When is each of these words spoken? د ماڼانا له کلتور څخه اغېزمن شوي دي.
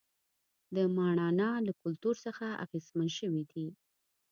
د 0.75 0.77
ماڼانا 0.95 1.49
له 1.67 1.71
کلتور 1.81 2.15
څخه 2.25 2.45
اغېزمن 2.63 3.09
شوي 3.19 3.43
دي. 3.51 3.67